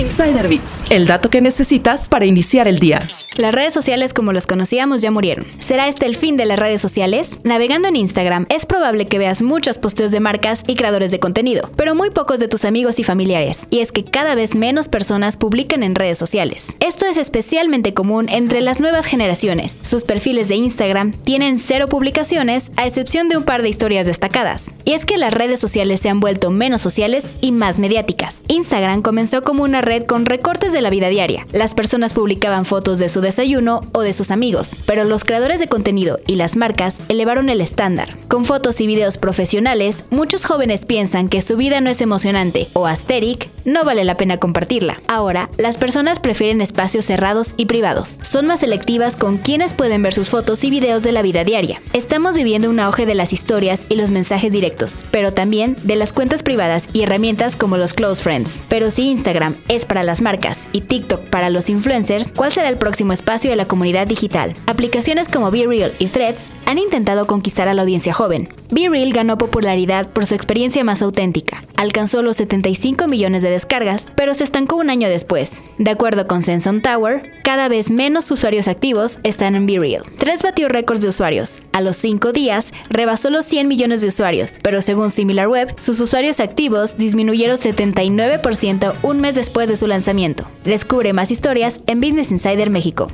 Insider 0.00 0.48
Bits, 0.48 0.84
el 0.90 1.06
dato 1.06 1.30
que 1.30 1.40
necesitas 1.40 2.08
para 2.08 2.24
iniciar 2.24 2.66
el 2.66 2.78
día. 2.78 3.00
Las 3.38 3.54
redes 3.54 3.72
sociales 3.72 4.12
como 4.12 4.32
las 4.32 4.46
conocíamos 4.46 5.00
ya 5.02 5.10
murieron. 5.10 5.46
¿Será 5.58 5.88
este 5.88 6.06
el 6.06 6.16
fin 6.16 6.36
de 6.36 6.46
las 6.46 6.58
redes 6.58 6.80
sociales? 6.80 7.40
Navegando 7.44 7.88
en 7.88 7.96
Instagram, 7.96 8.46
es 8.48 8.66
probable 8.66 9.06
que 9.06 9.18
veas 9.18 9.42
muchos 9.42 9.78
posteos 9.78 10.10
de 10.10 10.20
marcas 10.20 10.64
y 10.66 10.74
creadores 10.74 11.10
de 11.10 11.20
contenido, 11.20 11.70
pero 11.76 11.94
muy 11.94 12.10
pocos 12.10 12.38
de 12.38 12.48
tus 12.48 12.64
amigos 12.64 12.98
y 12.98 13.04
familiares. 13.04 13.66
Y 13.70 13.80
es 13.80 13.92
que 13.92 14.04
cada 14.04 14.34
vez 14.34 14.54
menos 14.54 14.88
personas 14.88 15.36
publican 15.36 15.82
en 15.82 15.94
redes 15.94 16.18
sociales. 16.18 16.76
Esto 16.80 17.06
es 17.06 17.16
especialmente 17.16 17.94
común 17.94 18.28
entre 18.28 18.60
las 18.60 18.80
nuevas 18.80 19.06
generaciones. 19.06 19.78
Sus 19.82 20.04
perfiles 20.04 20.48
de 20.48 20.56
Instagram 20.56 21.12
tienen 21.12 21.58
cero 21.58 21.88
publicaciones, 21.88 22.72
a 22.76 22.86
excepción 22.86 23.28
de 23.28 23.36
un 23.36 23.44
par 23.44 23.62
de 23.62 23.68
historias 23.68 24.06
destacadas. 24.06 24.66
Y 24.84 24.92
es 24.92 25.06
que 25.06 25.16
las 25.16 25.32
redes 25.32 25.60
sociales 25.60 26.00
se 26.00 26.08
han 26.08 26.20
vuelto 26.20 26.50
menos 26.50 26.80
sociales 26.80 27.32
y 27.40 27.52
más 27.52 27.78
mediáticas. 27.78 28.42
Instagram 28.48 29.02
comenzó 29.02 29.42
como 29.42 29.62
una 29.64 29.81
red 29.82 30.04
con 30.04 30.24
recortes 30.24 30.72
de 30.72 30.80
la 30.80 30.90
vida 30.90 31.08
diaria. 31.08 31.46
Las 31.52 31.74
personas 31.74 32.12
publicaban 32.12 32.64
fotos 32.64 32.98
de 32.98 33.08
su 33.08 33.20
desayuno 33.20 33.80
o 33.92 34.00
de 34.00 34.12
sus 34.12 34.30
amigos, 34.30 34.76
pero 34.86 35.04
los 35.04 35.24
creadores 35.24 35.60
de 35.60 35.68
contenido 35.68 36.18
y 36.26 36.36
las 36.36 36.56
marcas 36.56 36.98
elevaron 37.08 37.48
el 37.48 37.60
estándar. 37.60 38.16
Con 38.28 38.44
fotos 38.44 38.80
y 38.80 38.86
videos 38.86 39.18
profesionales, 39.18 40.04
muchos 40.10 40.44
jóvenes 40.44 40.86
piensan 40.86 41.28
que 41.28 41.42
su 41.42 41.56
vida 41.56 41.80
no 41.80 41.90
es 41.90 42.00
emocionante 42.00 42.68
o 42.72 42.86
asteric, 42.86 43.48
no 43.64 43.84
vale 43.84 44.04
la 44.04 44.16
pena 44.16 44.38
compartirla. 44.38 45.02
Ahora, 45.08 45.50
las 45.58 45.76
personas 45.76 46.20
prefieren 46.20 46.60
espacios 46.60 47.04
cerrados 47.04 47.54
y 47.56 47.66
privados. 47.66 48.18
Son 48.22 48.46
más 48.46 48.60
selectivas 48.60 49.16
con 49.16 49.38
quienes 49.38 49.74
pueden 49.74 50.02
ver 50.02 50.14
sus 50.14 50.30
fotos 50.30 50.64
y 50.64 50.70
videos 50.70 51.02
de 51.02 51.12
la 51.12 51.22
vida 51.22 51.44
diaria. 51.44 51.80
Estamos 51.92 52.36
viviendo 52.36 52.70
un 52.70 52.80
auge 52.80 53.06
de 53.06 53.14
las 53.14 53.32
historias 53.32 53.86
y 53.88 53.96
los 53.96 54.10
mensajes 54.10 54.52
directos, 54.52 55.02
pero 55.10 55.32
también 55.32 55.76
de 55.82 55.96
las 55.96 56.12
cuentas 56.12 56.42
privadas 56.42 56.88
y 56.92 57.02
herramientas 57.02 57.56
como 57.56 57.76
los 57.76 57.94
close 57.94 58.22
friends. 58.22 58.64
Pero 58.68 58.90
si 58.90 59.10
Instagram 59.10 59.56
es 59.74 59.84
para 59.86 60.02
las 60.02 60.20
marcas 60.20 60.68
y 60.72 60.82
TikTok 60.82 61.20
para 61.30 61.50
los 61.50 61.70
influencers, 61.70 62.28
¿cuál 62.34 62.52
será 62.52 62.68
el 62.68 62.76
próximo 62.76 63.12
espacio 63.12 63.50
de 63.50 63.56
la 63.56 63.66
comunidad 63.66 64.06
digital? 64.06 64.54
Aplicaciones 64.66 65.28
como 65.28 65.50
BeReal 65.50 65.92
y 65.98 66.06
Threads 66.06 66.50
han 66.66 66.78
intentado 66.78 67.26
conquistar 67.26 67.68
a 67.68 67.74
la 67.74 67.82
audiencia 67.82 68.12
joven. 68.12 68.48
BeReal 68.70 69.12
ganó 69.12 69.38
popularidad 69.38 70.08
por 70.08 70.26
su 70.26 70.34
experiencia 70.34 70.84
más 70.84 71.02
auténtica. 71.02 71.62
Alcanzó 71.82 72.22
los 72.22 72.36
75 72.36 73.08
millones 73.08 73.42
de 73.42 73.50
descargas, 73.50 74.06
pero 74.14 74.34
se 74.34 74.44
estancó 74.44 74.76
un 74.76 74.88
año 74.88 75.08
después. 75.08 75.64
De 75.78 75.90
acuerdo 75.90 76.28
con 76.28 76.44
Sensor 76.44 76.80
Tower, 76.80 77.32
cada 77.42 77.66
vez 77.68 77.90
menos 77.90 78.30
usuarios 78.30 78.68
activos 78.68 79.18
están 79.24 79.56
en 79.56 79.66
BeReal. 79.66 80.04
Threads 80.16 80.44
batió 80.44 80.68
récords 80.68 81.02
de 81.02 81.08
usuarios. 81.08 81.58
A 81.72 81.80
los 81.80 81.96
5 81.96 82.30
días, 82.30 82.72
rebasó 82.88 83.30
los 83.30 83.46
100 83.46 83.66
millones 83.66 84.00
de 84.00 84.06
usuarios, 84.06 84.60
pero 84.62 84.80
según 84.80 85.10
SimilarWeb, 85.10 85.74
sus 85.76 85.98
usuarios 85.98 86.38
activos 86.38 86.98
disminuyeron 86.98 87.56
79% 87.56 88.94
un 89.02 89.20
mes 89.20 89.34
después 89.34 89.68
de 89.68 89.74
su 89.74 89.88
lanzamiento. 89.88 90.48
Descubre 90.62 91.12
más 91.12 91.32
historias 91.32 91.80
en 91.88 92.00
Business 92.00 92.30
Insider 92.30 92.70
México. 92.70 93.08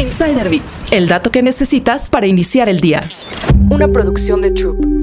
Insider 0.00 0.48
Bits, 0.48 0.86
el 0.92 1.08
dato 1.08 1.30
que 1.30 1.42
necesitas 1.42 2.08
para 2.08 2.26
iniciar 2.26 2.70
el 2.70 2.80
día. 2.80 3.02
Una 3.68 3.88
producción 3.88 4.40
de 4.40 4.50
Troop. 4.50 4.93